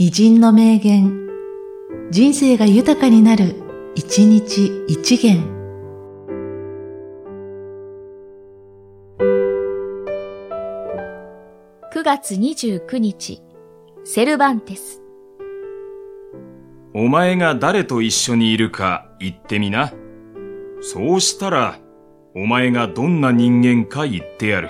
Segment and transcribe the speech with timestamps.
[0.00, 1.26] 偉人の名言、
[2.12, 3.56] 人生が豊かになる、
[3.96, 5.42] 一日一元。
[11.92, 13.42] 9月29日、
[14.04, 15.02] セルバンテス。
[16.94, 19.92] お前が誰と一緒にいるか言ってみな。
[20.80, 21.80] そうしたら、
[22.36, 24.68] お前がどんな人間か言ってやる。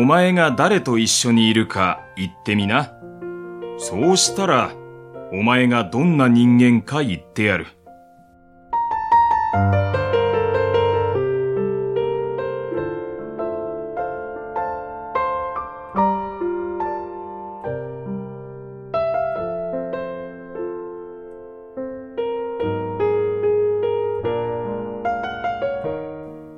[0.00, 2.90] お前が誰と一緒にいるか言ってみな。
[3.76, 4.72] そうしたら、
[5.30, 7.66] お前がどんな人間か言ってやる。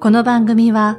[0.00, 0.98] この番組は、